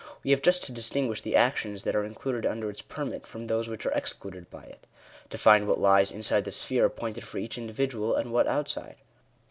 We 0.23 0.31
have 0.31 0.41
just 0.41 0.63
to 0.63 0.71
distinguish 0.71 1.21
the 1.21 1.35
actions 1.35 1.83
that 1.83 1.95
are 1.95 2.03
included 2.03 2.43
under 2.43 2.71
its 2.71 2.81
permit, 2.81 3.27
from 3.27 3.45
those 3.45 3.67
which 3.69 3.85
are 3.85 3.91
excluded 3.91 4.49
by 4.49 4.63
it— 4.63 4.87
to 5.29 5.37
find 5.37 5.67
what 5.67 5.79
lies 5.79 6.11
inside 6.11 6.43
the 6.43 6.51
sphere 6.51 6.85
appointed 6.85 7.23
for 7.23 7.37
each 7.37 7.55
individual, 7.55 8.15
and 8.15 8.33
what 8.33 8.47
outside. 8.47 8.95